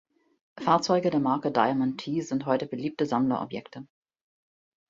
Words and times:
Fahrzeuge 0.59 1.11
der 1.11 1.19
Marke 1.19 1.51
"Diamond 1.51 1.99
T" 2.01 2.21
sind 2.21 2.47
heute 2.47 2.65
beliebte 2.65 3.05
Sammlerobjekte. 3.05 3.85